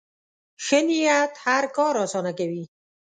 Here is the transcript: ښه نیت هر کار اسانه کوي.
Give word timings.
ښه 0.65 0.79
نیت 0.87 1.33
هر 1.45 1.63
کار 1.77 1.93
اسانه 2.05 2.31
کوي. 2.39 2.63